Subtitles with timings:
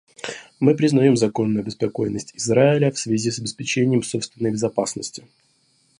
[0.59, 5.27] Мы признаем законную обеспокоенность Израиля в связи с обеспечением собственной безопасности.